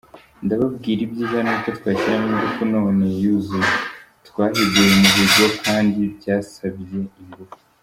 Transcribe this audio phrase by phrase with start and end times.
[0.45, 3.69] Ndababwira ibyiza nuko twashyiramo ingufu none yuzuye,
[4.27, 7.57] twahiguye umuhigo kandi byasabye ingufu.